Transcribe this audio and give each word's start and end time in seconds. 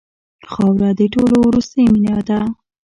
خاوره 0.51 0.89
د 0.99 1.01
ټولو 1.13 1.35
وروستۍ 1.47 1.83
مینه 1.93 2.19
ده. 2.27 2.39